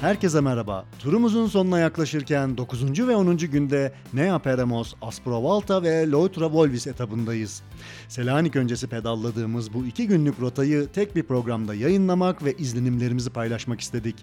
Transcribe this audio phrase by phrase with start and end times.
[0.00, 0.84] Herkese merhaba.
[0.98, 3.08] Turumuzun sonuna yaklaşırken 9.
[3.08, 3.36] ve 10.
[3.36, 7.62] günde Nea Peremos, Asprovalta ve Loitra Volvis etabındayız.
[8.08, 14.16] Selanik öncesi pedalladığımız bu iki günlük rotayı tek bir programda yayınlamak ve izlenimlerimizi paylaşmak istedik.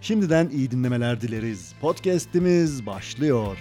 [0.00, 1.74] Şimdiden iyi dinlemeler dileriz.
[1.80, 3.56] Podcast'imiz başlıyor.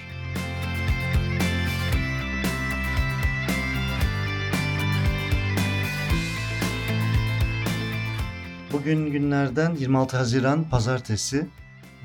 [8.73, 11.48] Bugün günlerden 26 Haziran Pazartesi.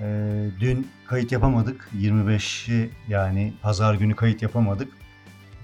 [0.00, 1.91] Ee, dün kayıt yapamadık.
[2.00, 4.88] 25'i yani pazar günü kayıt yapamadık.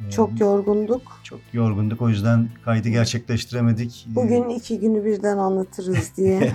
[0.06, 1.20] Ee, Çok yorgunduk.
[1.24, 4.06] çok yorgunduk o yüzden kaydı gerçekleştiremedik.
[4.12, 6.52] Ee, Bugün iki günü birden anlatırız diye.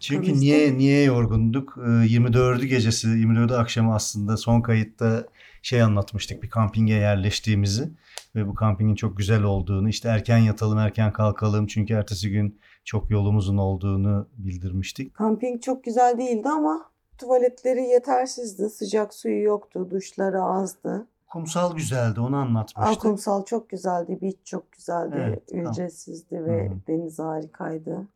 [0.00, 1.78] Çünkü niye niye yorgunduk?
[1.78, 5.26] Ee, 24'ü gecesi, 24'ü akşamı aslında son kayıtta
[5.62, 7.90] şey anlatmıştık bir kampinge yerleştiğimizi
[8.36, 13.10] ve bu kampingin çok güzel olduğunu, işte erken yatalım, erken kalkalım çünkü ertesi gün çok
[13.10, 15.14] yolumuzun olduğunu bildirmiştik.
[15.14, 18.68] Kamping çok güzel değildi ama tuvaletleri yetersizdi.
[18.70, 19.88] Sıcak suyu yoktu.
[19.90, 21.06] Duşları azdı.
[21.32, 22.96] Kumsal güzeldi, onu anlatmıştık.
[22.98, 24.18] Akumsal çok güzeldi.
[24.22, 25.16] Beach çok güzeldi.
[25.18, 25.42] Evet.
[25.52, 26.76] Ücretsizdi ve Hı hı.
[26.88, 28.06] deniz harikaydı.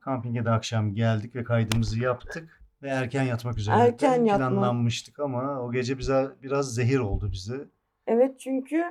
[0.00, 4.50] Kampinge de akşam geldik ve kaydımızı yaptık ve erken yatmak üzere Erken yatmak.
[4.50, 7.64] planlanmıştık ama o gece bize biraz zehir oldu bize.
[8.06, 8.82] Evet çünkü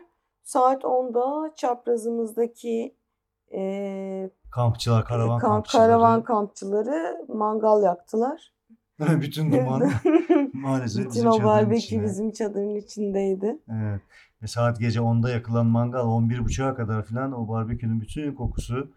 [0.43, 2.95] saat 10'da çaprazımızdaki
[3.51, 5.87] eee, Kampçılar, karavan kamp- kampçıları.
[5.87, 8.51] karavan kampçıları mangal yaktılar.
[8.99, 9.83] Bütün duman
[10.53, 13.57] maalesef Bütün bizim o barbekü bizim çadırın içindeydi.
[13.71, 14.01] Evet.
[14.43, 18.91] Ve saat gece 10'da yakılan mangal 11.30'a kadar falan o barbekünün bütün kokusu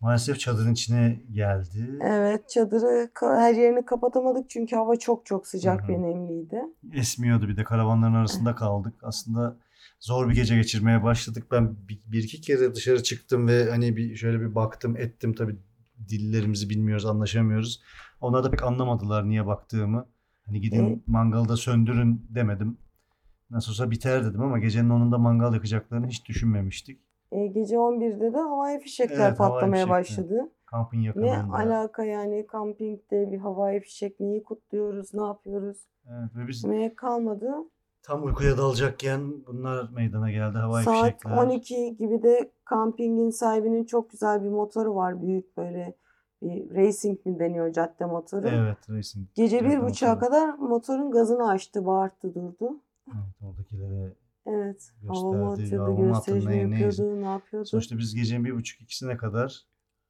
[0.00, 1.98] maalesef çadırın içine geldi.
[2.00, 5.88] Evet çadırı her yerini kapatamadık çünkü hava çok çok sıcak Hı hı.
[5.88, 6.62] ve nemliydi.
[6.92, 8.94] Esmiyordu bir de karavanların arasında kaldık.
[9.02, 9.56] Aslında
[10.02, 11.46] zor bir gece geçirmeye başladık.
[11.50, 15.56] Ben bir, bir iki kere dışarı çıktım ve hani bir şöyle bir baktım ettim tabii
[16.08, 17.82] dillerimizi bilmiyoruz anlaşamıyoruz.
[18.20, 20.06] Onlar da pek anlamadılar niye baktığımı.
[20.46, 20.98] Hani gidin Evet.
[21.08, 22.76] mangalı da söndürün demedim.
[23.50, 27.00] Nasıl olsa biter dedim ama gecenin onunda mangal yakacaklarını hiç düşünmemiştik.
[27.32, 30.00] E, gece 11'de de havai fişekler Evet, havai patlamaya fişekler.
[30.28, 30.52] başladı.
[30.66, 31.56] Kampın Ne yakınında.
[31.56, 35.78] alaka yani kampingde bir havai fişek neyi kutluyoruz, ne yapıyoruz?
[36.10, 37.50] Evet, ve biz Demeye kalmadı.
[38.02, 40.58] Tam uykuya dalacakken bunlar meydana geldi.
[40.58, 41.36] Havai Saat fişekler.
[41.36, 45.22] 12 gibi de kampingin sahibinin çok güzel bir motoru var.
[45.22, 45.96] Büyük böyle
[46.42, 48.48] bir racing mi deniyor cadde motoru.
[48.48, 49.28] Evet, racing.
[49.34, 52.80] Gece bir buçuğa kadar motorun gazını açtı, bağırttı durdu.
[53.08, 54.12] Evet, oradakilere
[54.46, 54.92] Evet.
[55.08, 55.82] Hava mı gösterdi.
[56.16, 57.68] atıyordu, mi ne- yapıyordu, ne yapıyordu?
[57.68, 59.66] Sonuçta biz gecenin bir buçuk ikisine kadar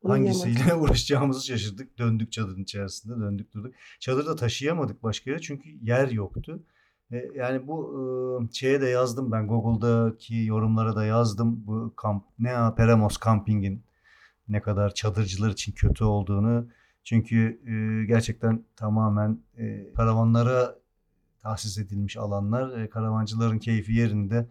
[0.06, 1.98] hangisiyle uğraşacağımızı şaşırdık.
[1.98, 3.74] Döndük çadırın içerisinde, döndük durduk.
[4.00, 6.62] Çadırı da taşıyamadık başka yere çünkü yer yoktu.
[7.12, 11.66] E, Yani bu şeye de yazdım ben Google'daki yorumlara da yazdım.
[11.66, 13.82] Bu kamp ne ya, Peramos Camping'in
[14.48, 16.66] ne kadar çadırcılar için kötü olduğunu.
[17.04, 17.60] Çünkü
[18.08, 20.78] gerçekten tamamen e, karavanlara
[21.42, 22.78] tahsis edilmiş alanlar.
[22.78, 24.46] E, karavancıların keyfi yerinde.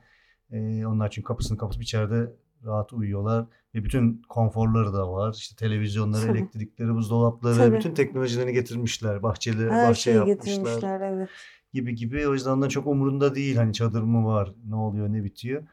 [0.88, 2.32] Onlar çünkü kapısını kapatıp içeride
[2.66, 3.46] rahat uyuyorlar.
[3.76, 5.34] Ve bütün konforları da var.
[5.38, 6.38] İşte televizyonları, Tabii.
[6.38, 7.78] elektrikleri, buzdolapları, Tabii.
[7.78, 9.24] bütün teknolojilerini getirmişler.
[9.24, 11.30] Bahçeli, Her bahçe şeyi yapmışlar getirmişler evet.
[11.74, 12.28] Gibi gibi.
[12.28, 13.56] O yüzden onların çok umurunda değil.
[13.56, 15.64] Hani çadır mı var, ne oluyor, ne bitiyor.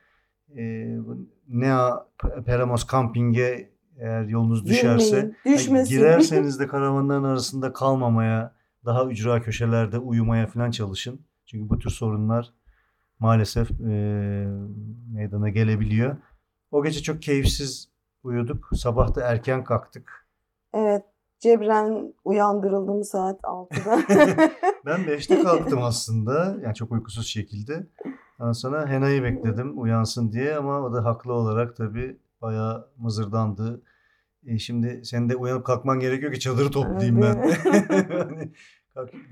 [0.56, 2.06] Ee, bu Nea
[2.46, 5.96] Peramos Camping'e eğer yolunuz düşerse Girmeyin, düşmesin.
[5.96, 8.54] girerseniz de karavanların arasında kalmamaya,
[8.84, 11.20] daha ücra köşelerde uyumaya falan çalışın.
[11.46, 12.52] Çünkü bu tür sorunlar
[13.18, 14.46] maalesef e,
[15.12, 16.16] meydana gelebiliyor.
[16.70, 17.88] O gece çok keyifsiz
[18.22, 18.70] uyuduk.
[18.76, 20.26] Sabah da erken kalktık.
[20.74, 21.02] Evet.
[21.40, 24.02] Cebren uyandırıldım saat 6'da.
[24.86, 26.56] Ben 5'te kalktım aslında.
[26.62, 27.86] Yani çok uykusuz şekilde.
[28.40, 33.82] Ondan sonra Hena'yı bekledim uyansın diye ama o da haklı olarak tabii bayağı mızırdandı.
[34.46, 37.50] E şimdi senin de uyanıp kalkman gerekiyor ki çadırı toplayayım ben.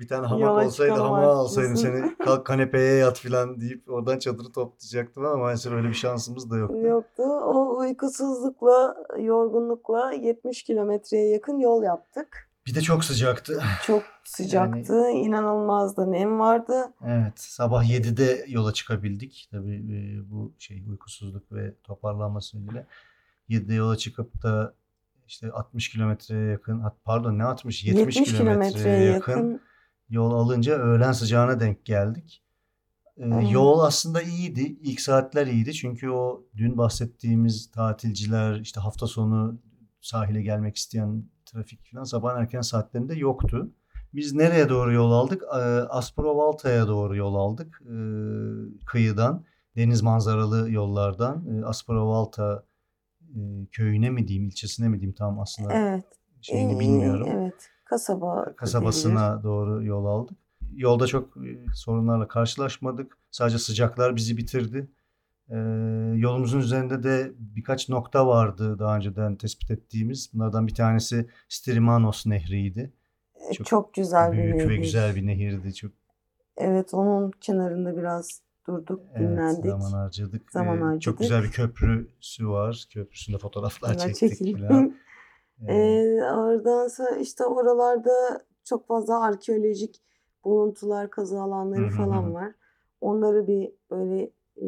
[0.01, 4.53] bir tane hamak Yola olsaydı artık alsaydım seni kalk kanepeye yat falan deyip oradan çadırı
[4.53, 6.79] toplayacaktım ama maalesef öyle bir şansımız da yoktu.
[6.79, 7.23] Yoktu.
[7.23, 12.51] O uykusuzlukla, yorgunlukla 70 kilometreye yakın yol yaptık.
[12.67, 13.63] Bir de çok sıcaktı.
[13.85, 15.11] Çok sıcaktı.
[15.11, 16.93] inanılmaz nem vardı.
[17.07, 19.49] Evet, sabah 7'de yola çıkabildik.
[19.51, 22.87] Tabii e, bu şey uykusuzluk ve toparlanma sebebiyle
[23.49, 24.75] 7'de yola çıkıp da
[25.27, 29.61] işte 60 kilometreye yakın, pardon ne 60 70, 70 kilometreye yakın, yakın.
[30.09, 32.43] yol alınca öğlen sıcağına denk geldik.
[33.17, 33.53] E, Evet.
[33.53, 34.77] Yol aslında iyiydi.
[34.83, 39.59] İlk saatler iyiydi çünkü o dün bahsettiğimiz tatilciler, işte hafta sonu
[40.01, 43.71] sahile gelmek isteyen trafik falan sabahın erken saatlerinde yoktu.
[44.15, 45.43] Biz nereye doğru yol aldık?
[45.55, 45.59] Ee,
[45.89, 47.83] Asprovalta'ya doğru yol aldık.
[47.83, 47.95] Ee,
[48.87, 49.45] kıyıdan,
[49.77, 51.45] deniz manzaralı yollardan.
[51.49, 52.65] Ee, Asprovalta
[53.35, 56.05] e, köyüne mi diyeyim, ilçesine mi diyeyim tam aslında Evet.
[56.41, 57.29] şeyini Ee, bilmiyorum.
[57.31, 57.71] Evet.
[57.85, 60.39] kasaba kasabasına doğru yol aldık.
[60.75, 61.35] Yolda çok
[61.75, 63.19] sorunlarla karşılaşmadık.
[63.31, 64.89] Sadece sıcaklar bizi bitirdi.
[65.51, 65.57] Ee,
[66.17, 70.31] yolumuzun üzerinde de birkaç nokta vardı daha önceden tespit ettiğimiz.
[70.35, 72.93] Bunlardan bir tanesi Strimanos Nehri'ydi.
[73.51, 74.79] E, Çok Çok güzel bir Büyük ve nehir.
[74.79, 75.75] güzel bir nehirdi.
[75.75, 75.93] Çok
[76.57, 79.71] Evet onun kenarında biraz durduk, evet, dinlendik.
[79.71, 80.53] zaman harcadık.
[80.53, 81.03] Zaman Ee, harcadık.
[81.03, 82.87] Çok güzel bir köprüsü var.
[82.91, 84.69] Köprüsünde fotoğraflar Bunlar çektik çekildi.
[84.69, 84.95] falan.
[85.69, 88.11] Ee, Ee, oradan sonra işte oralarda
[88.65, 90.03] çok fazla arkeolojik
[90.45, 91.97] buluntular, kazı alanları hı hı.
[91.97, 92.53] falan var.
[93.01, 94.23] Onları bir böyle
[94.63, 94.67] e,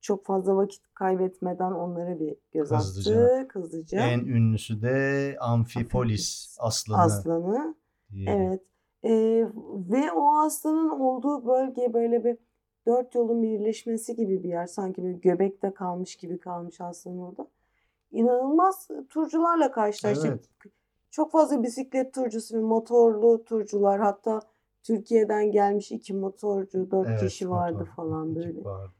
[0.00, 3.24] çok fazla vakit kaybetmeden onlara bir göz Hızlıca.
[3.24, 3.98] attık hızlıca.
[4.00, 7.00] en ünlüsü de Amphipolis aslanı.
[7.02, 7.74] Aslanı.
[8.12, 8.42] diyelim.
[8.42, 8.62] Evet.
[9.04, 9.46] Ee,
[9.90, 12.36] ve o aslanın olduğu bölge böyle bir
[12.88, 14.66] dört yolun birleşmesi gibi bir yer.
[14.66, 17.46] Sanki böyle göbekte kalmış gibi kalmış aslanın orada.
[18.10, 20.26] İnanılmaz turcularla karşılaştık.
[20.26, 20.48] Evet.
[21.10, 24.00] Çok fazla bisiklet turcusu ve motorlu turcular.
[24.00, 24.40] Hatta
[24.82, 28.64] Türkiye'den gelmiş iki motorcu, dört Evet, kişi vardı motor, falan böyle.
[28.64, 28.92] vardı.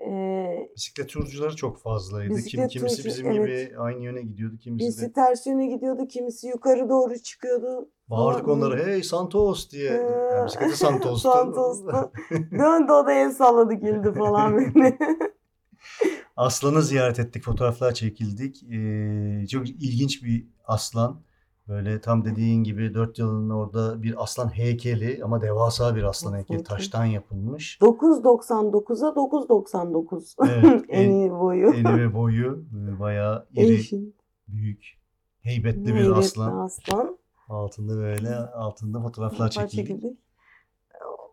[0.00, 2.42] Ee, Bisiklet turcuları çok fazlaydı.
[2.42, 3.68] Kim, kimisi turcu, bizim evet.
[3.68, 4.56] gibi aynı yöne gidiyordu.
[4.56, 7.88] Kimisi birisi de ters yöne gidiyordu, kimisi yukarı doğru çıkıyordu.
[8.10, 8.58] bağırdık falan.
[8.58, 9.90] onlara hey Santos diye.
[9.90, 11.28] Ee, Yani bisikleti Santos'tu.
[11.32, 12.12] Santos'tu.
[12.30, 14.98] Döndü o da el salladı güldü falan böyle.
[16.36, 18.62] Aslanı ziyaret ettik, fotoğraflar çekildik.
[18.62, 21.20] Ee, çok ilginç bir aslan.
[21.68, 26.62] Böyle tam dediğin gibi dört yılın orada bir aslan heykeli ama devasa bir aslan heykeli
[26.64, 27.78] taştan yapılmış.
[27.80, 30.50] 9.99'a 9.99.
[30.50, 31.72] Evet, en en- iyi boyu.
[31.74, 32.64] Eni ve boyu
[32.96, 34.14] e, bayağı iri, Eşin.
[34.48, 34.98] büyük,
[35.42, 36.58] heybetli bir aslan.
[36.58, 37.18] aslan.
[37.48, 39.86] Altında böyle altında fotoğraflar Fotoğraf çekildik.
[39.88, 40.18] çekildik.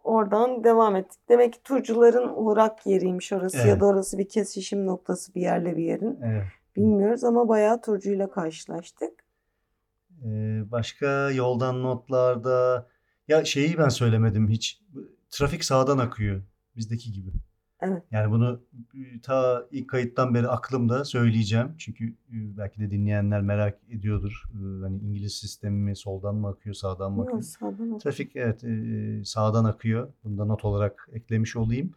[0.04, 1.20] Oradan devam ettik.
[1.30, 3.82] Demek ki turcuların uğrak yeriymiş orası ya Evet.
[3.82, 6.20] da orası bir kesişim noktası bir yerle bir yerin.
[6.24, 6.44] Evet.
[6.76, 9.23] Bilmiyoruz ama bayağı turcuyla karşılaştık.
[10.24, 12.88] Ee, başka yoldan notlarda
[13.28, 14.82] ya şeyi ben söylemedim hiç.
[15.30, 16.42] Trafik sağdan akıyor
[16.76, 17.30] bizdeki gibi.
[17.82, 18.04] Evet.
[18.12, 18.62] Yani bunu
[18.96, 21.76] e, ta ilk kayıttan beri aklımda söyleyeceğim.
[21.78, 24.44] Çünkü belki de dinleyenler merak ediyordur.
[24.82, 27.38] Hani İngiliz sistemi mi soldan mı akıyor, sağdan mı akıyor?
[27.38, 28.64] Yok sağdan Trafik evet
[29.28, 30.14] sağdan akıyor.
[30.24, 31.92] Bunu da not olarak eklemiş olayım.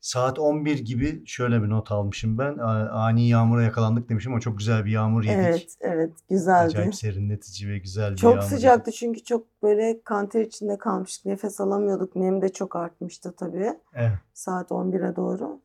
[0.00, 2.58] Saat 11 gibi şöyle bir not almışım ben.
[2.92, 5.38] Ani yağmura yakalandık demişim ama çok güzel bir yağmur yedik.
[5.38, 6.66] Evet, evet güzeldi.
[6.66, 11.26] Acayip serinletici ve güzel bir Çok yağmur sıcaktı çünkü çok böyle kanter içinde kalmıştık.
[11.26, 12.16] Nefes alamıyorduk.
[12.16, 13.72] Nem de çok artmıştı tabii.
[13.94, 14.12] Evet.
[14.34, 15.60] Saat 11'e doğru.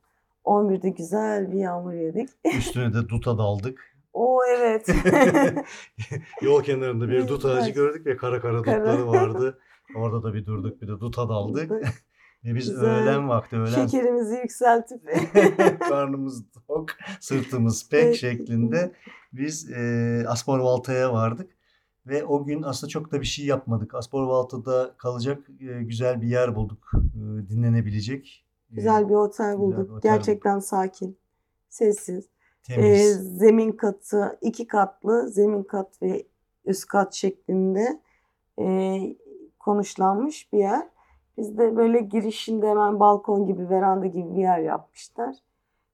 [0.45, 2.29] 11'de güzel bir yağmur yedik.
[2.57, 3.79] Üstüne de duta daldık.
[4.17, 4.87] O evet.
[6.41, 8.79] Yol kenarında bir dut ağacı gördük ve kara kara Kara.
[8.79, 9.59] dutları vardı.
[9.95, 11.71] Orada da bir durduk bir de duta daldık.
[12.45, 12.85] Ve biz Güzel.
[12.85, 15.01] öğlen vakti öğlen Şekerimizi yükseltip
[15.79, 16.89] karnımız tok,
[17.19, 18.15] sırtımız pek Evet.
[18.15, 18.91] şeklinde
[19.33, 21.51] biz e, Asporvalta'ya vardık.
[22.07, 23.95] Ve o gün aslında çok da bir şey yapmadık.
[23.95, 26.91] Asporvalta'da kalacak e, güzel bir yer bulduk.
[26.95, 28.45] E, dinlenebilecek.
[28.71, 29.89] e, güzel bir otel güzel bulduk.
[29.89, 31.17] bir otel Gerçekten sakin,
[31.69, 32.25] sessiz.
[32.69, 33.37] Ee, temiz.
[33.37, 36.27] zemin katı iki katlı zemin kat ve
[36.65, 38.01] üst kat şeklinde
[38.61, 38.97] e,
[39.59, 40.87] konuşlanmış bir yer.
[41.37, 45.35] Biz de böyle girişinde hemen balkon gibi veranda gibi bir yer yapmışlar.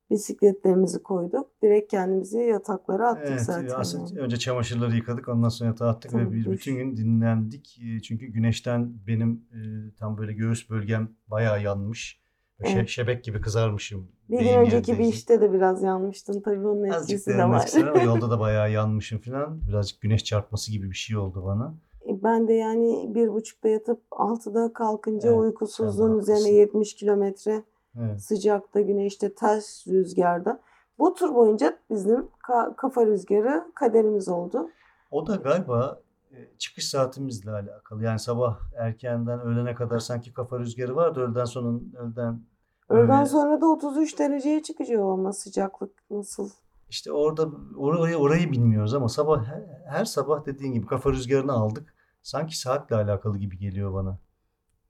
[0.09, 1.47] Bisikletlerimizi koyduk.
[1.63, 3.75] Direkt kendimizi yataklara attık Evet, zaten.
[3.75, 6.53] aslında önce çamaşırları yıkadık, ondan sonra yatağa attık ve Tabii, bir duş.
[6.53, 7.79] bütün gün dinlendik.
[7.83, 9.59] E, Çünkü güneşten benim e,
[9.99, 12.21] tam böyle göğüs bölgem bayağı yanmış.
[12.61, 12.89] Şe- Evet.
[12.89, 14.07] şebek gibi kızarmışım.
[14.29, 16.41] Bir gün önceki bir işte de biraz yanmıştın.
[16.41, 18.01] Tabii onun etkisi de var.
[18.05, 19.61] yolda da bayağı yanmışım falan.
[19.67, 21.73] Birazcık güneş çarpması gibi bir şey oldu bana.
[22.09, 26.55] E, Ben de yani bir buçukta yatıp altıda kalkınca Evet, uykusuzluğun üzerine haklısın.
[26.55, 27.63] 70 kilometre
[27.99, 28.21] Evet.
[28.21, 30.59] sıcakta, güneşte, ters rüzgarda.
[30.99, 34.69] Bu tur boyunca bizim ka- kafa rüzgarı kaderimiz oldu.
[35.11, 38.03] O da galiba e, çıkış saatimizle alakalı.
[38.03, 41.19] Yani sabah erkenden öğlene kadar sanki kafa rüzgarı vardı.
[41.19, 42.41] Öğleden sonra öğleden
[42.89, 46.49] Öğleden sonra da 33 dereceye çıkacak ama sıcaklık nasıl?
[46.91, 51.93] İşte orada orayı orayı bilmiyoruz ama sabah her, her sabah dediğin gibi kafa rüzgarını aldık.
[52.21, 54.17] Sanki saatle alakalı gibi geliyor bana.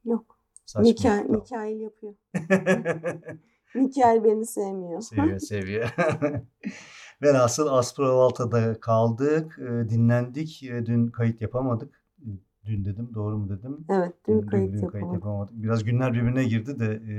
[0.06, 0.38] Yok.
[0.66, 0.90] Saçma.
[0.90, 2.14] Mikail, Mikail yapıyor.
[3.76, 5.02] Mikail beni sevmiyor.
[5.02, 5.86] seviye seviye.
[7.22, 10.64] Velhasıl Asprovalta'da kaldık, e, dinlendik.
[10.64, 12.02] E, Dün kayıt yapamadık.
[12.66, 13.78] Dün dedim, doğru mu dedim?
[13.90, 15.14] Evet, dün Dün, kayıt dün kayıt yapamadık.
[15.14, 15.54] yapamadık.
[15.64, 17.16] Biraz günler birbirine girdi de e,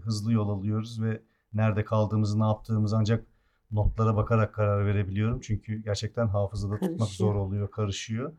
[0.00, 1.20] hızlı yol alıyoruz ve
[1.54, 3.24] nerede kaldığımızı, ne yaptığımızı ancak
[3.70, 5.40] notlara bakarak karar verebiliyorum.
[5.40, 7.28] Çünkü gerçekten hafızada tutmak Karışıyor.
[7.28, 8.32] zor oluyor, karışıyor.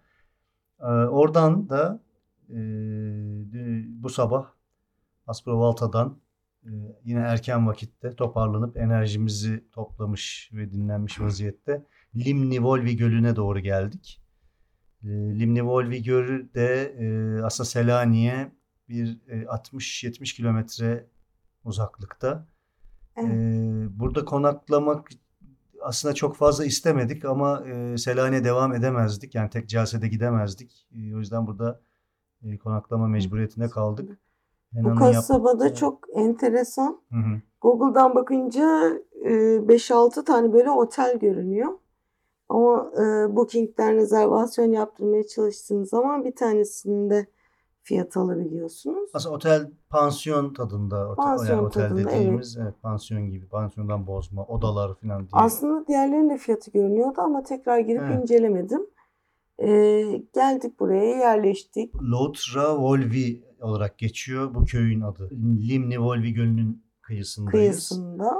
[0.79, 2.03] E, oradan da
[2.50, 2.57] e,
[4.03, 4.46] bu sabah
[5.27, 6.17] Asprovalta'dan
[6.63, 6.72] e,
[7.03, 14.22] yine erken vakitte toparlanıp enerjimizi toplamış ve dinlenmiş vaziyette Limni Volvi Gölü'ne doğru geldik.
[15.03, 18.51] E, Limni-Volvi Gölü de e, aslında Selanik'e
[18.89, 21.07] bir e, 60-70 kilometre
[21.63, 22.48] uzaklıkta.
[23.17, 23.29] Evet.
[23.31, 25.09] E, burada konaklamak
[25.81, 29.36] aslında çok fazla istemedik ama e, Selanik'e devam edemezdik.
[29.36, 30.88] Yani tek celsede gidemezdik.
[30.91, 31.81] E, o yüzden burada
[32.43, 34.19] e, konaklama mecburiyetinde kaldık.
[34.74, 37.01] Bu Henan'ın kasabada yaptığı- çok enteresan.
[37.12, 37.41] Hı hı.
[37.62, 38.91] Google'dan bakınca
[39.25, 39.29] e,
[39.67, 41.71] 5-6 tane böyle otel görünüyor.
[42.50, 47.27] Ama e, Booking'den rezervasyon yaptırmaya çalıştığınız zaman bir tanesinde
[47.88, 49.10] fiyat alabiliyorsunuz.
[49.13, 51.10] Aslında otel pansiyon tadında.
[51.10, 53.46] Otel, Pansiyon yani otel tadında, dediğimiz evet, pansiyon gibi.
[53.48, 55.29] Pansiyondan bozma, odalar falan diye.
[55.34, 58.22] Aslında diğerlerinin de fiyatı görünüyordu ama tekrar girip Evet.
[58.22, 58.82] incelemedim.
[59.60, 59.67] E,
[60.36, 61.96] geldik buraya yerleştik.
[61.96, 65.29] Loutra Volvi olarak geçiyor bu köyün adı.
[65.70, 67.51] Limni Volvi Gölü'nün kıyısındayız.
[67.51, 68.38] kıyısında.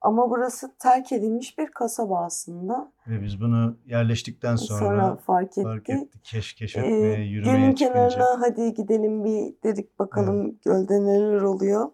[0.00, 2.92] Ama burası terk edilmiş bir kasaba aslında.
[3.06, 5.64] Ve biz bunu yerleştikten sonra, Sonra, fark ettik.
[5.64, 6.24] fark ettik.
[6.24, 8.08] Keş, Ee, keşfetmeye, yürümeye gölün çıkınca.
[8.08, 11.90] kenarına hadi gidelim bir dedik bakalım gölde neler oluyor.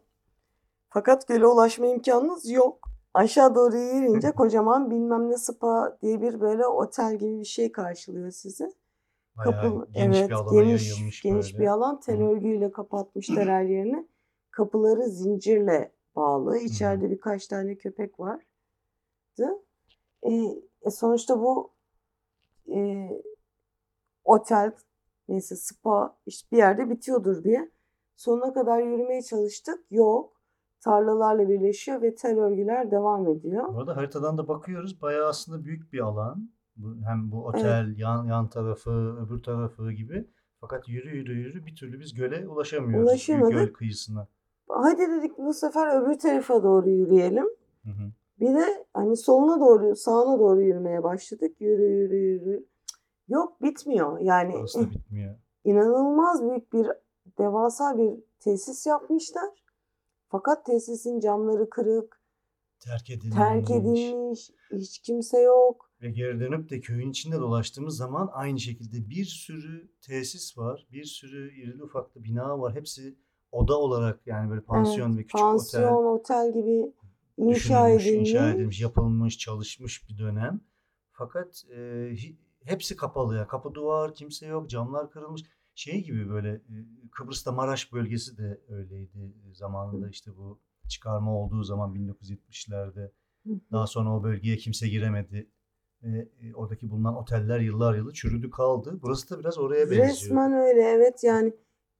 [0.88, 2.88] Fakat göle ulaşma imkanınız yok.
[3.14, 8.30] Aşağı doğru yürüyünce kocaman bilmem ne spa diye bir böyle otel gibi bir şey karşılıyor
[8.30, 8.68] sizi.
[9.36, 11.62] Bayağı Kapı, geniş evet bir alana geniş, yayılmış geniş böyle.
[11.64, 14.08] bir alan tel örgüyle kapatmışlar her yerini.
[14.50, 16.58] Kapıları zincirle bağlı.
[16.58, 18.44] İçeride birkaç tane köpek vardı.
[20.22, 20.32] E,
[20.82, 21.72] e, sonuçta bu
[22.74, 23.08] e,
[24.24, 24.72] otel
[25.28, 27.70] neyse spa işte bir yerde bitiyordur diye
[28.16, 29.78] sonuna kadar yürümeye çalıştık.
[29.90, 30.34] Yok.
[30.80, 33.74] Tarlalarla birleşiyor ve tel örgüler devam ediyor.
[33.74, 35.02] Bu arada haritadan da bakıyoruz.
[35.02, 36.50] Bayağı aslında büyük bir alan.
[37.04, 38.90] Hem bu otel, yan, yan tarafı,
[39.26, 40.28] öbür tarafı gibi.
[40.60, 43.10] Fakat yürü yürü yürü bir türlü biz göle ulaşamıyoruz.
[43.10, 43.52] Ulaşamadık.
[43.52, 44.28] Göl kıyısına.
[44.68, 47.46] Hadi dedik bu sefer öbür tarafa doğru yürüyelim.
[47.84, 48.12] Hı hı.
[48.40, 51.60] Bir de hani soluna doğru, sağına doğru yürümeye başladık.
[51.60, 52.66] Yürü yürü yürü.
[53.28, 54.20] Yok bitmiyor.
[54.20, 55.34] Yani Orası da bitmiyor.
[55.64, 56.86] inanılmaz büyük bir
[57.38, 59.64] devasa bir tesis yapmışlar.
[60.28, 62.20] Fakat tesisin camları kırık,
[62.80, 63.36] Terk edilmiş.
[63.36, 65.90] terk edilmiş, hiç kimse yok.
[66.02, 70.86] Ve geri dönüp de köyün içinde dolaştığımız zaman aynı şekilde bir sürü tesis var.
[70.92, 72.74] Bir sürü irili ufaklı bina var.
[72.74, 73.18] Hepsi
[73.54, 76.92] oda olarak yani böyle pansiyon Evet, ve küçük pansiyon, otel otel gibi
[77.36, 78.30] inşa edilmiş.
[78.30, 80.60] inşa edilmiş, yapılmış, çalışmış bir dönem.
[81.12, 82.10] Fakat e,
[82.64, 83.46] hepsi kapalı ya.
[83.46, 85.42] Kapı duvar, kimse yok, camlar kırılmış.
[85.74, 86.74] Şey gibi böyle e,
[87.10, 93.10] Kıbrıs'ta Maraş bölgesi de öyleydi e, zamanında işte bu çıkarma olduğu zaman 1970'lerde.
[93.46, 93.60] Hı hı.
[93.72, 95.50] Daha sonra o bölgeye kimse giremedi.
[96.02, 98.98] Ve e, oradaki bulunan oteller yıllar yılı çürüdü kaldı.
[99.02, 100.06] Burası da biraz oraya benziyor.
[100.06, 101.54] Resmen öyle evet yani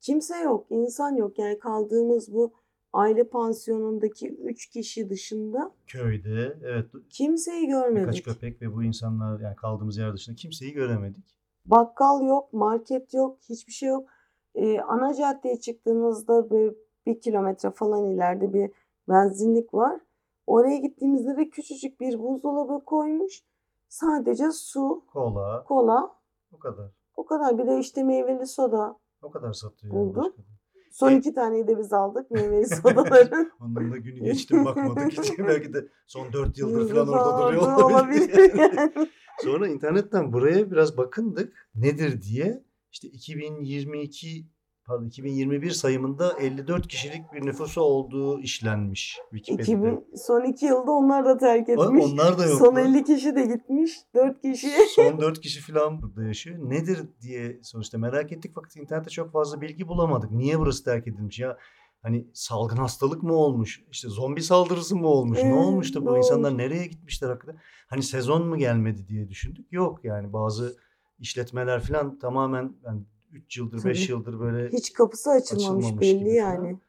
[0.06, 1.38] kimse yok, insan yok.
[1.38, 2.52] Yani kaldığımız bu
[2.92, 8.24] aile pansiyonundaki üç kişi dışında Köyde evet kimseyi birkaç görmedik.
[8.24, 11.34] köpek ve bu insanlar yani kaldığımız yer dışında kimseyi göremedik.
[11.66, 14.08] Bakkal yok, market yok, hiçbir şey yok.
[14.54, 16.74] Ee, ana caddeye çıktığınızda böyle
[17.06, 18.70] bir kilometre falan ileride bir
[19.08, 20.00] benzinlik var.
[20.46, 23.42] Oraya gittiğimizde de küçücük bir buzdolabı koymuş.
[23.88, 26.10] Sadece su, Kola kola,
[26.52, 26.90] o kadar.
[27.16, 27.58] o kadar.
[27.58, 28.96] Bir de işte meyveli soda.
[29.24, 29.94] O kadar satıyor.
[29.94, 30.22] Buldum.
[30.24, 30.46] başka da.
[30.92, 33.52] Son E- iki taneyi de biz aldık meyveli sodaların.
[33.60, 35.38] Onların da günü geçti bakmadık hiç.
[35.38, 39.08] Belki de son 4 yıldır falan orada duruyor olabilir yani.
[39.42, 41.68] Sonra internetten buraya biraz bakındık.
[41.74, 42.64] Nedir diye.
[42.92, 44.46] İşte 2022
[44.86, 49.88] pardon 2021 sayımında 54 kişilik bir nüfusu olduğu işlenmiş Wikipedia'da.
[49.88, 52.04] 2000, son iki yılda onlar da terk etmiş.
[52.04, 52.58] Onlar da yok.
[52.58, 53.92] Son 50 kişi de gitmiş.
[54.14, 54.68] 4 kişi.
[54.96, 56.58] Son 4 kişi falan burada yaşıyor.
[56.70, 60.30] Nedir diye sonuçta merak ettik fakat internette çok fazla bilgi bulamadık.
[60.30, 61.58] Niye burası terk edilmiş ya?
[62.02, 63.84] Hani salgın hastalık mı olmuş?
[63.90, 65.38] İşte zombi saldırısı mı olmuş?
[65.38, 66.62] ne Evet, olmuş da ne bu insanlar olmuş?
[66.62, 67.60] nereye gitmişler hakikaten?
[67.86, 69.72] Hani sezon mu gelmedi diye düşündük.
[69.72, 70.76] Yok yani bazı
[71.18, 73.02] işletmeler falan tamamen yani
[73.34, 74.12] 3 yıldır 5 Tabii.
[74.12, 76.56] yıldır böyle Hiç kapısı açılmamış, Açılmamış belli yani.
[76.58, 76.80] falan.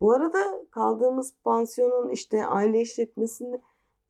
[0.00, 0.38] Bu arada
[0.70, 3.60] kaldığımız pansiyonun işte aile işletmesinde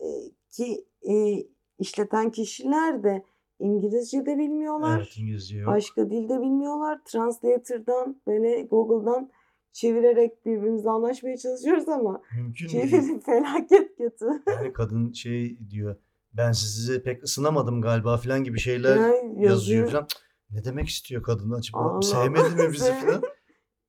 [0.01, 0.07] e,
[0.51, 1.45] ki e,
[1.79, 3.25] işleten kişiler de
[3.61, 4.97] İngilizce de bilmiyorlar.
[4.99, 5.67] evet İngilizce yok.
[5.69, 7.01] Başka dilde bilmiyorlar.
[7.05, 9.31] Translator'dan böyle Google'dan
[9.73, 12.91] çevirerek birbirimizle anlaşmaya çalışıyoruz ama Mümkün değil.
[12.91, 14.27] çeviri felaket kötü.
[14.47, 15.97] Yani kadın şey diyor
[16.33, 19.91] ben size pek ısınamadım galiba falan gibi şeyler Yani yazıyor yazıyor.
[19.91, 20.07] falan.
[20.55, 21.79] Ne demek istiyor kadın acaba?
[21.79, 23.23] Allah Sevmedi mi bizi falan?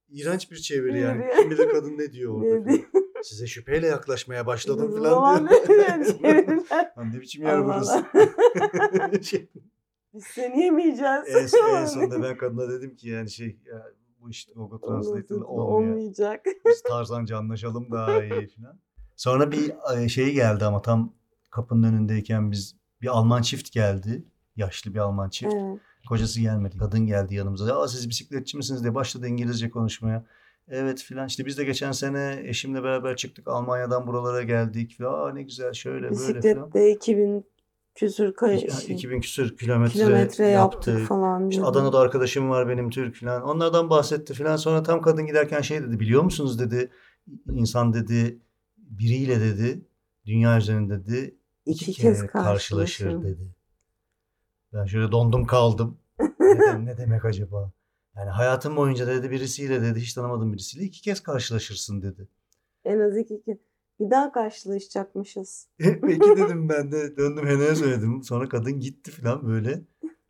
[0.09, 1.25] İğrenç bir çeviri yani.
[1.37, 2.85] Kim bilir kadın ne diyor orada Ne?
[3.23, 5.59] Size şüpheyle yaklaşmaya başladım falan diyor.
[6.97, 8.05] Lan ne biçim yer burası?
[9.21, 9.49] Şey,
[10.13, 11.23] Biz seni yemeyeceğiz.
[11.27, 13.85] en, en sonunda ben kadına dedim ki yani şey ya,
[14.19, 15.91] bu iş Google Translate'ın olmuyor.
[15.91, 16.45] Olmayacak.
[16.65, 18.79] Biz Tarzanca anlaşalım daha iyi falan.
[19.15, 21.13] Sonra bir e, şey geldi ama tam
[21.49, 24.25] kapının önündeyken biz bir Alman çift geldi.
[24.55, 25.53] Yaşlı bir Alman çift.
[25.53, 25.79] Evet.
[26.09, 26.77] Kocası gelmedi.
[26.77, 27.67] Kadın geldi yanımıza.
[27.69, 30.25] Ya siz bisikletçi misiniz diye başladı İngilizce konuşmaya.
[30.67, 35.01] Evet filan işte biz de geçen sene eşimle beraber çıktık Almanya'dan buralara geldik.
[35.01, 36.35] Aa ne güzel şöyle böyle filan.
[36.71, 37.45] Bisiklette 2000
[37.95, 41.07] küsür kay- İki- şey, 2000 küsür kilometre, kilometre yaptık yaptık.
[41.07, 41.49] falan.
[41.49, 41.63] İşte.
[41.63, 43.41] Adana'da arkadaşım var benim Türk filan.
[43.43, 44.55] Onlardan bahsetti filan.
[44.55, 45.99] Sonra tam kadın giderken şey dedi.
[45.99, 46.91] Biliyor musunuz dedi.
[47.51, 48.39] insan dedi
[48.77, 49.81] biriyle dedi
[50.25, 51.35] dünya üzerinde dedi
[51.65, 53.23] iki, İki kere kez karşılaşır karşılaşır.
[53.23, 53.47] dedi.
[54.75, 55.97] Ben şöyle dondum kaldım.
[56.39, 57.71] ne, de- ne demek acaba?
[58.15, 62.27] Yani hayatım boyunca dedi birisiyle dedi hiç tanımadığım birisiyle iki kez karşılaşırsın dedi.
[62.85, 63.57] En az iki kez.
[63.99, 65.67] Bir daha karşılaşacakmışız.
[65.79, 68.23] Peki dedim ben de döndüm Hene'ye söyledim.
[68.23, 69.81] Sonra kadın gitti falan böyle.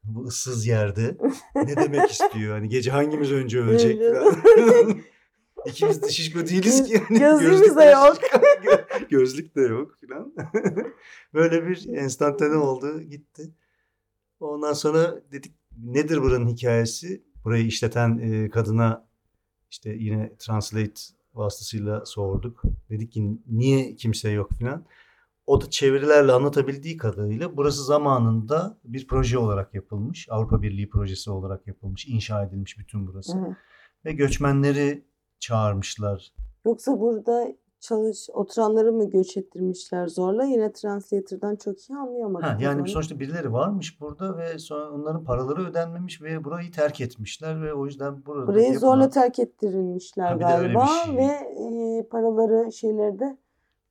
[0.04, 1.18] Bu ıssız yerde.
[1.56, 2.58] Ne demek istiyor?
[2.58, 4.36] Hani gece hangimiz önce ölecek falan.
[5.66, 6.94] İkimiz de şişko değiliz ki.
[6.94, 8.18] Yani Gözlüğümüz gözlük de yok.
[8.64, 10.34] Gö- Gözlük de yok falan.
[11.34, 13.52] böyle bir enstantane oldu gitti.
[14.40, 17.24] Ondan sonra dedik nedir buranın hikayesi?
[17.44, 19.08] Burayı işleten e, kadına
[19.72, 21.02] işte yine translate
[21.34, 22.62] vasıtasıyla sorduk.
[22.90, 24.86] Dedik ki niye kimse yok falan.
[25.46, 30.28] O da çevirilerle anlatabildiği kadarıyla burası zamanında bir proje olarak yapılmış.
[30.30, 33.38] Avrupa Birliği projesi olarak yapılmış, inşa edilmiş bütün burası.
[33.38, 33.58] Evet.
[34.06, 35.06] Ve göçmenleri
[35.40, 36.34] çağırmışlar.
[36.66, 37.48] Yoksa burada
[37.86, 40.44] çalış oturanları mı göç ettirmişler zorla?
[40.46, 42.48] Yine translator'dan çok iyi anlayamadık.
[42.48, 42.88] Ha, yani onu.
[42.88, 47.86] sonuçta birileri varmış burada ve sonra onların paraları ödenmemiş ve burayı terk etmişler ve o
[47.86, 51.16] yüzden burada Burayı yapılan- zorla terk ettirilmişler Ha, galiba şey.
[51.18, 53.38] ve e, paraları şeyleri de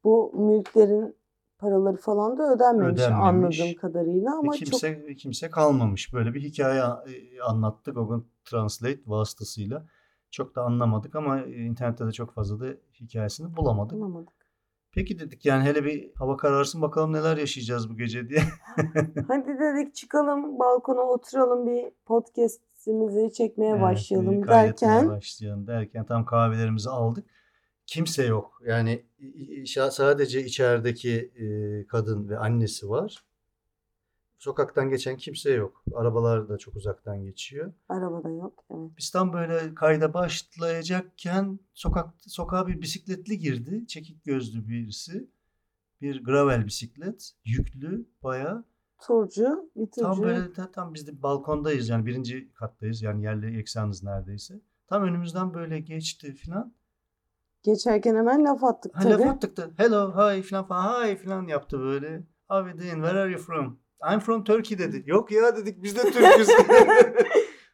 [0.04, 1.16] bu mülklerin
[1.58, 3.60] paraları falan da ödenmemiş, Ödenmemiş.
[3.60, 6.12] anladığım kadarıyla ama çok kimse kimse kalmamış.
[6.14, 9.86] Böyle bir hikaye e, anlattı Google Translate vasıtasıyla.
[10.30, 12.66] Çok da anlamadık ama e, internette de çok fazla da
[13.00, 13.92] hikayesini bulamadık.
[13.92, 14.44] anlamadık.
[14.92, 18.40] Peki dedik yani hele bir hava kararsın bakalım neler yaşayacağız bu gece diye.
[19.28, 26.90] Hadi dedik çıkalım balkona oturalım bir podcast'imizi çekmeye Evet, başlayalım derken başlayalım derken tam kahvelerimizi
[26.90, 27.26] aldık.
[27.86, 28.60] Kimse yok.
[28.66, 29.04] Yani
[29.90, 31.32] sadece içerideki
[31.88, 33.24] kadın ve annesi var.
[34.48, 35.82] Sokaktan geçen kimse yok.
[35.94, 37.72] Arabalar da çok uzaktan geçiyor.
[37.88, 38.64] arabada yok.
[38.70, 38.90] Evet.
[38.98, 43.86] Biz tam böyle kayda başlayacakken sokak sokağa bir bisikletli girdi.
[43.86, 45.28] Çekik gözlü birisi.
[46.00, 47.32] Bir gravel bisiklet.
[47.44, 48.64] Yüklü bayağı.
[49.06, 50.00] Turcu, bir turcu.
[50.02, 54.60] Tam böyle ta- tam biz de balkondayız yani birinci kattayız yani yerle eksanız neredeyse.
[54.86, 56.72] Tam önümüzden böyle geçti filan.
[57.62, 59.12] Geçerken hemen laf attık Ha, tabii.
[59.22, 62.22] laf attık da hello hi filan falan hi filan yaptı böyle.
[62.48, 62.94] How you doing?
[63.04, 63.83] Where are you from?
[64.12, 65.02] I'm from Turkey dedi.
[65.10, 66.48] Yok ya dedik biz de Türk'üz.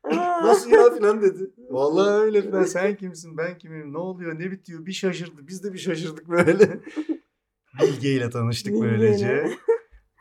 [0.42, 1.50] Nasıl ya filan dedi.
[1.70, 2.64] Vallahi öyle filan.
[2.64, 5.48] Sen kimsin ben kimim ne oluyor ne bitiyor bir şaşırdı.
[5.48, 6.80] Biz de bir şaşırdık böyle.
[7.82, 9.50] Bilge ile tanıştık Bilge böylece.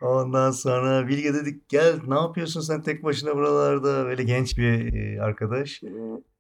[0.02, 4.06] Ondan sonra Bilge dedik gel ne yapıyorsun sen tek başına buralarda.
[4.06, 5.84] Böyle genç bir e, arkadaş.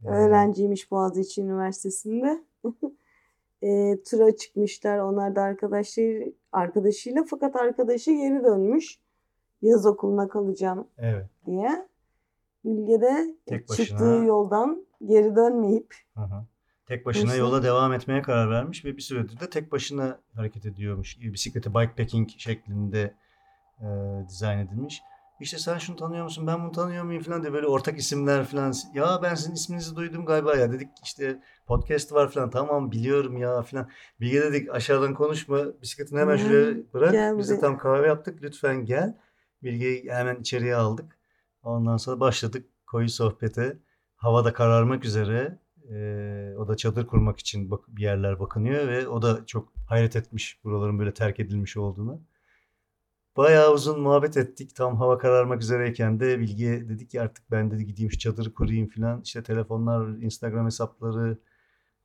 [0.05, 2.43] Öğrenciymiş Boğaziçi Üniversitesi'nde.
[3.61, 4.99] e, tura çıkmışlar.
[4.99, 8.99] Onlar da arkadaşları arkadaşıyla fakat arkadaşı geri dönmüş.
[9.61, 11.25] Yaz okuluna kalacağım Evet.
[11.45, 11.87] diye.
[12.65, 14.25] Bilge de Tek çıktığı başına.
[14.25, 16.45] yoldan geri dönmeyip Hı hı.
[16.87, 17.39] Tek başına Nasıl?
[17.39, 21.19] yola devam etmeye karar vermiş ve bir süredir de tek başına hareket ediyormuş.
[21.21, 23.13] Bisikleti bikepacking şeklinde
[23.81, 23.85] e,
[24.29, 25.01] dizayn edilmiş.
[25.39, 28.73] İşte sen şunu tanıyor musun ben bunu tanıyor muyum falan diye böyle ortak isimler falan.
[28.93, 33.61] Ya ben sizin isminizi duydum galiba ya dedik işte podcast var falan tamam biliyorum ya
[33.61, 33.89] falan.
[34.21, 37.11] Bilge dedik aşağıdan konuşma bisikletini hemen şuraya bırak.
[37.11, 37.61] gel Biz de buraya.
[37.61, 39.17] tam kahve yaptık lütfen gel.
[39.63, 41.17] Bilge'yi hemen içeriye aldık.
[41.63, 43.77] Ondan sonra başladık koyu sohbete.
[44.15, 45.59] Hava da kararmak üzere.
[45.91, 50.15] Ee, o da çadır kurmak için bak- bir yerler bakınıyor ve o da çok hayret
[50.15, 52.21] etmiş buraların böyle terk edilmiş olduğunu.
[53.37, 54.75] Bayağı uzun muhabbet ettik.
[54.75, 58.89] Tam hava kararmak üzereyken de Bilge dedi ki artık ben dedi gideyim şu çadırı kurayım
[58.89, 59.21] falan.
[59.21, 61.37] İşte telefonlar, Instagram hesapları,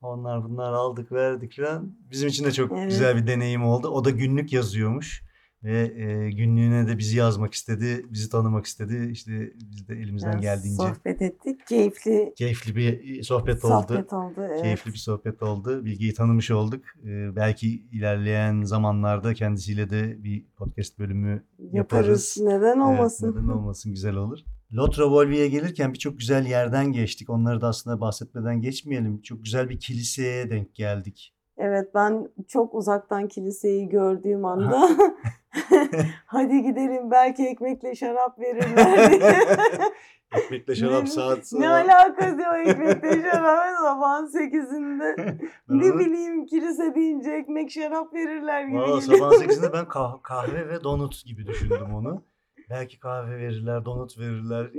[0.00, 1.96] onlar bunlar aldık verdik falan.
[2.10, 2.88] Bizim için de çok Evet.
[2.88, 3.88] güzel bir deneyim oldu.
[3.88, 5.22] O da günlük yazıyormuş.
[5.64, 9.08] Ve e, günlüğüne de bizi yazmak istedi, bizi tanımak istedi.
[9.12, 11.66] İşte biz de elimizden biraz geldiğince sohbet ettik.
[11.66, 13.86] Keyifli keyifli bir sohbet oldu.
[13.88, 14.34] sohbet oldu.
[14.38, 14.62] Evet.
[14.62, 15.84] Keyifli bir sohbet oldu.
[15.84, 16.84] Bilgiyi tanımış olduk.
[17.04, 21.74] Ee, belki ilerleyen zamanlarda kendisiyle de bir podcast bölümü Yaparız.
[21.74, 22.36] yaparız.
[22.40, 23.32] Neden Evet, olmasın?
[23.36, 24.38] neden olmasın güzel olur.
[24.72, 27.30] Lotra Volvi'ye gelirken birçok güzel yerden geçtik.
[27.30, 29.22] Onları da aslında bahsetmeden geçmeyelim.
[29.22, 31.34] Çok güzel bir kiliseye denk geldik.
[31.56, 34.88] Evet ben çok uzaktan kiliseyi gördüğüm anda
[36.26, 39.12] hadi gidelim belki ekmekle şarap verirler.
[40.36, 45.16] Ekmekle şarap saat ne alakası o ekmekle şarap sabahın sekizinde.
[45.68, 50.84] Ne bileyim kilise deyince ekmek şarap verirler gibi Valla sabahın 8'inde ben kah- kahve ve
[50.84, 52.22] donut gibi düşündüm onu.
[52.70, 54.70] Belki kahve verirler, donut verirler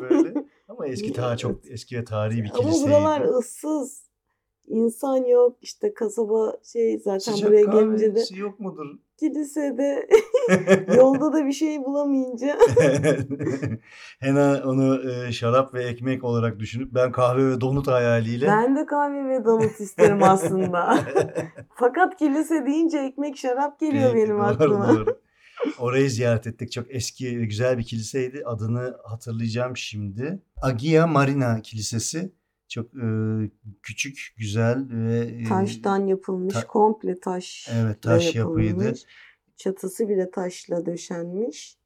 [0.00, 0.34] böyle.
[0.68, 2.90] Ama eski ta çok eski ve tarihi bir Ama kiliseydi.
[2.90, 4.08] buralar ıssız.
[4.66, 5.56] İnsan yok.
[5.62, 8.86] İşte kasaba şey zaten Sıcak buraya gelince de yok mudur?
[9.18, 10.08] Kilisede
[10.96, 12.58] yolda da bir şey bulamayınca
[14.20, 18.86] Hena onu e, şarap ve ekmek olarak düşünüp ben kahve ve donut hayaliyle ben de
[18.86, 20.98] kahve ve donut isterim aslında.
[21.74, 24.88] Fakat kilise deyince ekmek şarap geliyor Peki, benim doğru, aklıma.
[24.88, 25.20] doğru.
[25.78, 26.72] Orayı ziyaret ettik.
[26.72, 28.42] Çok eski ve güzel bir kiliseydi.
[28.46, 30.42] Adını hatırlayacağım şimdi.
[30.62, 32.32] Agia Marina Kilisesi.
[32.68, 33.06] Çok e,
[33.82, 37.68] küçük, güzel ve e, Taştan yapılmış, ta- komple taş.
[37.72, 38.92] Evet, taş yapıydı.
[39.56, 41.78] Çatısı bile taşla döşenmiş.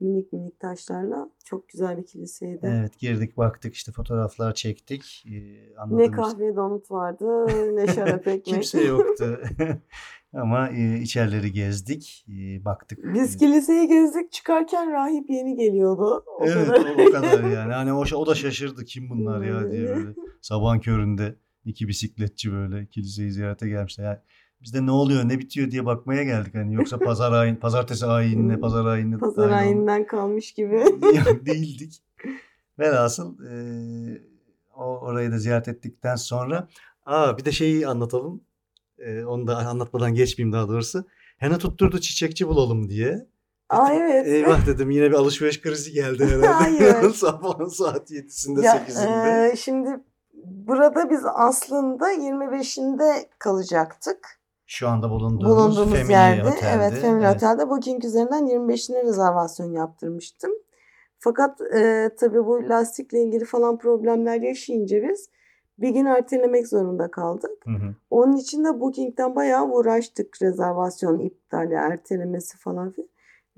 [0.00, 1.30] Minik minik taşlarla.
[1.44, 2.60] Çok güzel bir kiliseydi.
[2.66, 5.24] Evet girdik baktık işte fotoğraflar çektik.
[5.26, 8.44] Ee, Ne kahve donut vardı ne şarap ekmek.
[8.44, 9.40] Kimse yoktu.
[10.34, 13.14] Ama e, içerileri gezdik, e, baktık.
[13.14, 16.24] Biz kiliseyi gezdik çıkarken rahip yeni geliyordu.
[16.40, 16.96] O evet kadar.
[16.98, 17.72] o, o kadar yani.
[17.72, 20.14] Hani o, o da şaşırdı kim bunlar ya diye böyle.
[20.40, 24.04] Sabahın köründe iki bisikletçi böyle kiliseyi ziyarete gelmişler.
[24.04, 24.18] Yani
[24.62, 28.60] biz de ne oluyor ne bitiyor diye bakmaya geldik hani yoksa pazar ayin pazartesi ayinine
[28.60, 30.74] pazar ayinine Pazar ayinden kalmış gibi.
[30.76, 32.02] Yok, değildik.
[32.78, 33.54] Velhasıl e,
[34.76, 36.68] o orayı da ziyaret ettikten sonra
[37.06, 38.40] aa bir de şeyi anlatalım.
[39.04, 41.04] E, onu da anlatmadan geçmeyeyim daha doğrusu.
[41.38, 43.26] Hena tutturdu çiçekçi bulalım diye.
[43.68, 44.26] Aa evet.
[44.26, 46.46] Eyvah dedim yine bir alışveriş krizi geldi herhalde.
[46.46, 47.10] Hayır.
[47.14, 49.52] Sabahın saat 7'sinde Ya, 8'inde.
[49.52, 49.90] e, şimdi
[50.44, 54.40] burada biz aslında 25'inde kalacaktık.
[54.66, 56.48] Şu anda bulunduğumuz, Bulunduğumuz Family yerde.
[56.48, 56.70] Otel'de.
[56.74, 57.36] Evet Family Evet.
[57.36, 60.50] Otel'de Booking üzerinden 25'ine rezervasyon yaptırmıştım.
[61.18, 65.28] Fakat e, tabii bu lastikle ilgili falan problemler yaşayınca biz
[65.78, 67.66] bir gün ertelemek zorunda kaldık.
[67.66, 67.94] Hı hı.
[68.10, 73.08] Onun için de Booking'den bayağı uğraştık rezervasyon iptali, ertelemesi falan filan.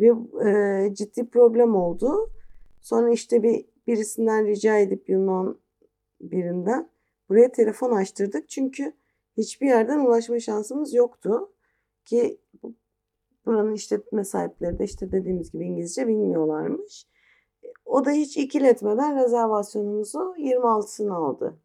[0.00, 0.12] Ve
[0.50, 2.31] e, ciddi problem oldu.
[2.81, 5.59] Sonra işte bir birisinden rica edip Yunan
[6.20, 6.88] birinden
[7.29, 8.48] buraya telefon açtırdık.
[8.48, 8.92] Çünkü
[9.37, 11.52] hiçbir yerden ulaşma şansımız yoktu.
[12.05, 12.74] Ki bu-
[13.46, 17.07] buranın işletme sahipleri de işte dediğimiz gibi İngilizce bilmiyorlarmış.
[17.85, 21.57] O da hiç ikiletmeden rezervasyonumuzu 26'sını aldı.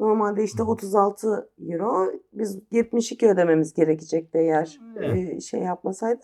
[0.00, 0.66] Normalde işte Hı.
[0.66, 2.12] 36 euro.
[2.32, 5.34] Biz 72 ödememiz gerekecekti eğer Evet.
[5.36, 6.20] e, şey yapmasaydı.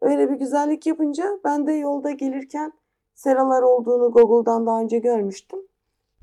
[0.00, 2.72] Öyle bir güzellik yapınca ben de yolda gelirken
[3.14, 5.58] seralar olduğunu Google'dan daha önce görmüştüm.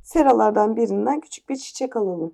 [0.03, 2.33] Seralardan birinden küçük bir çiçek alalım.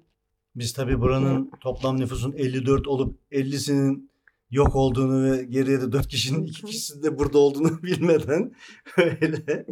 [0.55, 4.09] Biz tabii buranın toplam nüfusun 54 olup 50'sinin
[4.55, 8.51] yok olduğunu ve geriye de 4 kişinin 2 kişisinin de burada olduğunu bilmeden
[8.97, 9.65] öyle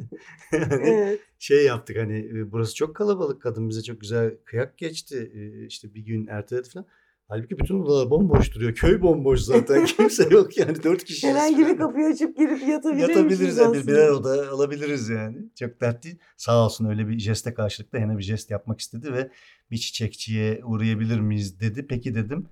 [0.52, 1.20] hani Evet.
[1.40, 5.94] şey yaptık hani e, burası çok kalabalık kadın bize çok güzel kıyak geçti E, işte
[5.94, 6.86] bir gün erteledi falan.
[7.28, 8.74] Halbuki bütün odalar bomboş duruyor.
[8.76, 9.86] Köy bomboş zaten.
[9.98, 10.84] Kimse yok yani.
[10.84, 11.28] Dört kişi.
[11.28, 13.58] Herhangi bir kapıyı açıp girip yatabilir Yatabiliriz.
[13.58, 13.74] yani.
[13.74, 13.88] Bir, aslında?
[13.88, 15.38] birer oda alabiliriz yani.
[15.60, 16.16] Çok dert değil.
[16.38, 19.32] Sağ olsun öyle bir jeste karşılıklı Hena bir jest yapmak istedi ve
[19.72, 21.86] bir çiçekçiye uğrayabilir miyiz dedi.
[21.90, 22.46] Peki dedim.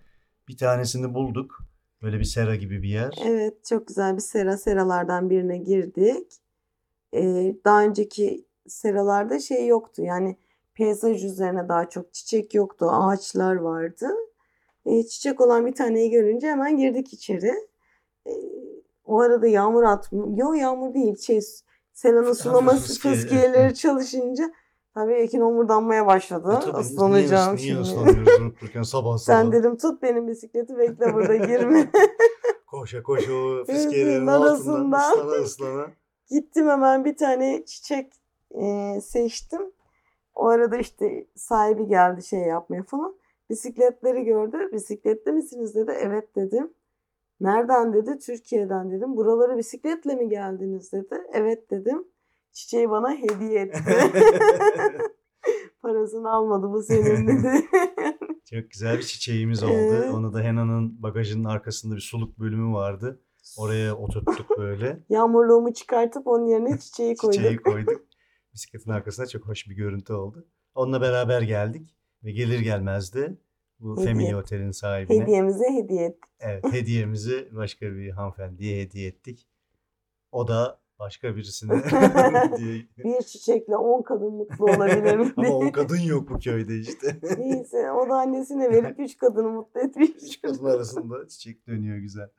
[0.48, 1.71] Bir tanesini bulduk.
[2.02, 3.20] Böyle bir sera gibi bir yer.
[3.26, 4.58] Evet çok güzel bir sera.
[4.58, 6.34] Seralardan birine girdik.
[7.14, 10.02] Ee, daha önceki seralarda şey yoktu.
[10.02, 10.38] Yani
[10.74, 12.88] peyzaj üzerine daha çok çiçek yoktu.
[12.92, 14.08] Ağaçlar vardı.
[14.86, 17.54] Ee, çiçek olan bir taneyi görünce hemen girdik içeri.
[18.28, 18.32] Ee,
[19.06, 20.38] o arada yağmur atmıyor.
[20.38, 21.18] Yok yağmur değil.
[21.18, 21.42] Şey,
[21.94, 24.52] seranın sulaması fıskiye, fıskiyeleri çalışınca
[24.94, 26.60] tabii Ekin homurdanmaya başladı.
[26.62, 28.26] E tabii, Islanacağım niye, Niye şimdi.
[28.26, 29.18] durup dururken sabah sabah.
[29.18, 31.92] Sen dedim tut benim bisikleti bekle burada girme.
[32.68, 35.88] Koşa koşa o fiskiyelerin altından ıslana ıslana.
[36.30, 38.14] Gittim hemen bir tane çiçek
[38.52, 39.62] e, seçtim.
[40.36, 43.16] O arada işte sahibi geldi şey yapmaya falan.
[43.50, 44.70] Bisikletleri gördü.
[44.74, 45.92] Bisikletli misiniz dedi.
[46.00, 46.74] Evet dedim.
[47.42, 48.20] Nereden dedi.
[48.20, 49.18] Türkiye'den dedim.
[49.18, 51.22] Buralara bisikletle mi geldiniz dedi.
[51.34, 52.08] Evet dedim.
[52.54, 53.80] Çiçeği bana hediye etti.
[55.82, 57.66] Parasını almadı bu senin dedi.
[58.50, 59.74] Çok güzel bir çiçeğimiz oldu.
[59.74, 60.14] Evet.
[60.14, 63.22] Onu da Hena'nın bagajının arkasında bir suluk bölümü vardı.
[63.58, 65.00] Oraya oturttuk böyle.
[65.10, 67.38] Yağmurluğumu çıkartıp onun yerine çiçeği koydum.
[67.38, 68.02] Çiçeği koyduk.
[68.54, 70.48] Bisikletin arkasında çok hoş bir görüntü oldu.
[70.76, 73.38] Onunla beraber geldik ve gelir gelmez de
[73.80, 74.14] bu Hediye.
[74.14, 76.24] Family Otel'in sahibine Hediyemize hediye ettik.
[76.40, 79.48] evet, hediyemizi başka bir hanımefendiye hediye ettik.
[80.32, 81.74] O da başka birisine
[82.54, 85.34] hediye Bir çiçekle 10 kadın mutlu olabilir mi?
[85.38, 85.56] Ama diye.
[85.56, 87.20] o kadın yok bu köyde işte.
[87.38, 90.10] Neyse o da annesine verip üç kadını mutlu etmiş.
[90.24, 92.30] Üç kadın arasında çiçek dönüyor güzel.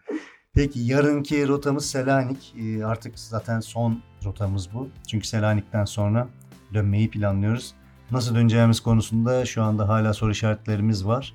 [0.54, 2.54] Peki yarınki rotamız Selanik.
[2.58, 4.88] Ee, artık zaten son rotamız bu.
[5.08, 6.28] Çünkü Selanik'ten sonra
[6.74, 7.74] dönmeyi planlıyoruz.
[8.10, 11.34] Nasıl döneceğimiz konusunda şu anda hala soru işaretlerimiz var.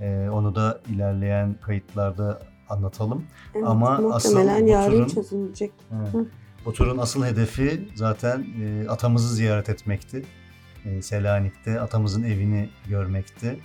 [0.00, 3.24] Ee, onu da ilerleyen kayıtlarda anlatalım.
[3.54, 5.72] Evet, Ama asıl bu yarın turun- çözülecek.
[5.96, 6.14] Evet.
[6.14, 6.26] Hı.
[6.64, 10.24] Bu turun asıl hedefi zaten e, atamızı ziyaret etmekti.
[10.84, 13.58] E, Selanik'te atamızın evini görmekti.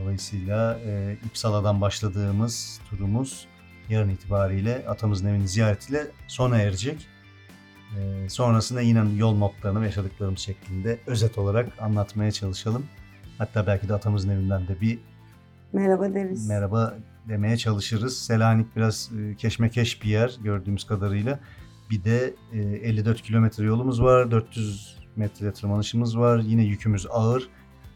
[0.00, 3.46] Dolayısıyla e, İpsala'dan başladığımız turumuz
[3.88, 7.06] yarın itibariyle atamızın evini ziyaretiyle sona erecek.
[7.98, 12.86] E, sonrasında yine yol notlarını ve yaşadıklarımız şeklinde özet olarak anlatmaya çalışalım.
[13.38, 14.98] Hatta belki de atamızın evinden de bir
[15.72, 16.48] Merhaba deriz.
[16.48, 16.94] merhaba
[17.28, 18.18] demeye çalışırız.
[18.18, 21.38] Selanik biraz e, keşmekeş bir yer gördüğümüz kadarıyla.
[21.90, 24.30] Bir de e, 54 kilometre yolumuz var.
[24.30, 26.38] 400 metre tırmanışımız var.
[26.38, 27.48] Yine yükümüz ağır.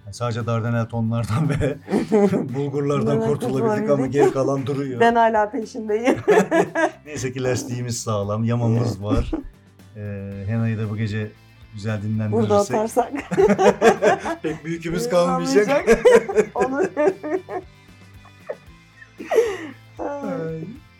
[0.04, 1.78] Yani sadece Dardanel tonlardan ve
[2.54, 5.00] bulgurlardan kurtulabildik ama geri kalan duruyor.
[5.00, 6.16] Ben hala peşindeyim.
[7.06, 9.30] Neyse ki lastiğimiz sağlam, yamamız var.
[9.96, 11.30] E, Hena'yı da bu gece
[11.74, 13.12] güzel Burada dinlendirirsek atarsak.
[14.42, 16.04] pek bir yükümüz kalmayacak.
[16.54, 16.82] Onu...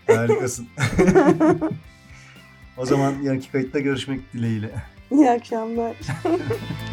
[0.07, 0.67] Harikasın.
[2.81, 4.71] O zaman yarınki kayıtta görüşmek dileğiyle.
[5.11, 5.93] İyi akşamlar.